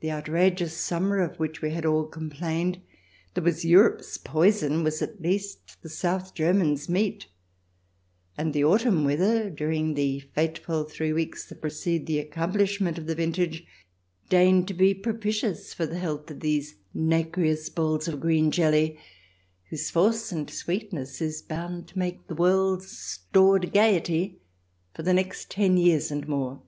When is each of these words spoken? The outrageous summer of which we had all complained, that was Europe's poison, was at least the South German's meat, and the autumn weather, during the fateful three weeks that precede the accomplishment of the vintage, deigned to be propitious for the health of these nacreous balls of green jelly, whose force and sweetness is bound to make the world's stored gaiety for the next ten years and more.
The 0.00 0.10
outrageous 0.10 0.76
summer 0.76 1.20
of 1.20 1.36
which 1.38 1.62
we 1.62 1.70
had 1.70 1.86
all 1.86 2.06
complained, 2.06 2.80
that 3.34 3.44
was 3.44 3.64
Europe's 3.64 4.18
poison, 4.18 4.82
was 4.82 5.00
at 5.02 5.20
least 5.22 5.80
the 5.82 5.88
South 5.88 6.34
German's 6.34 6.88
meat, 6.88 7.28
and 8.36 8.52
the 8.52 8.64
autumn 8.64 9.04
weather, 9.04 9.48
during 9.48 9.94
the 9.94 10.18
fateful 10.34 10.82
three 10.82 11.12
weeks 11.12 11.48
that 11.48 11.60
precede 11.60 12.08
the 12.08 12.18
accomplishment 12.18 12.98
of 12.98 13.06
the 13.06 13.14
vintage, 13.14 13.62
deigned 14.28 14.66
to 14.66 14.74
be 14.74 14.92
propitious 14.94 15.72
for 15.72 15.86
the 15.86 16.00
health 16.00 16.28
of 16.28 16.40
these 16.40 16.74
nacreous 16.92 17.68
balls 17.68 18.08
of 18.08 18.18
green 18.18 18.50
jelly, 18.50 18.98
whose 19.70 19.90
force 19.90 20.32
and 20.32 20.50
sweetness 20.50 21.22
is 21.22 21.40
bound 21.40 21.86
to 21.86 21.98
make 22.00 22.26
the 22.26 22.34
world's 22.34 22.90
stored 22.98 23.72
gaiety 23.72 24.40
for 24.92 25.04
the 25.04 25.14
next 25.14 25.52
ten 25.52 25.76
years 25.76 26.10
and 26.10 26.26
more. 26.26 26.62